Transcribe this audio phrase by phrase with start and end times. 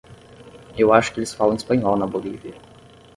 [0.75, 2.55] Eu acho que eles falam espanhol na Bolívia.